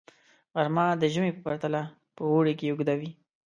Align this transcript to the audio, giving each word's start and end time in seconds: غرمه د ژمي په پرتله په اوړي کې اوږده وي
غرمه 0.53 0.85
د 1.01 1.03
ژمي 1.13 1.31
په 1.35 1.41
پرتله 1.45 1.81
په 2.15 2.21
اوړي 2.31 2.53
کې 2.59 2.69
اوږده 2.71 2.93
وي 2.99 3.11